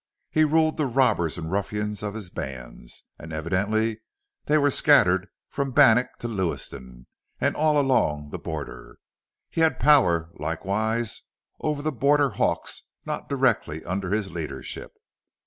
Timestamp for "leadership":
14.31-14.91